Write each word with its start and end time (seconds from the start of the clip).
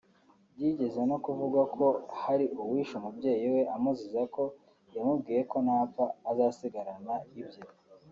Byigeze 0.55 0.99
no 1.09 1.17
kuvugwa 1.23 1.61
ko 1.75 1.85
hari 2.21 2.45
uwishe 2.63 2.93
umubyezi 2.97 3.47
we 3.55 3.61
amuziza 3.75 4.21
ko 4.35 4.43
yamubwiye 4.95 5.41
ko 5.51 5.57
napfa 5.65 6.05
azasigarana 6.29 7.13
ibye 7.29 7.61